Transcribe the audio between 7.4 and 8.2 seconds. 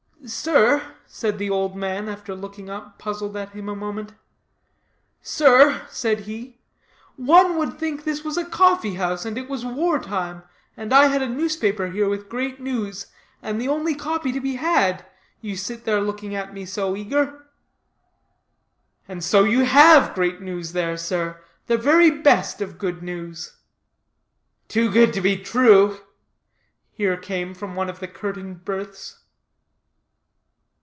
would think